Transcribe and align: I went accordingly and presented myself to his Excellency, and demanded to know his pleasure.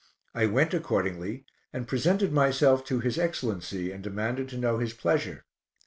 I 0.33 0.47
went 0.47 0.73
accordingly 0.73 1.45
and 1.71 1.87
presented 1.87 2.31
myself 2.31 2.83
to 2.85 3.01
his 3.01 3.19
Excellency, 3.19 3.91
and 3.91 4.03
demanded 4.03 4.49
to 4.49 4.57
know 4.57 4.79
his 4.79 4.93
pleasure. 4.93 5.45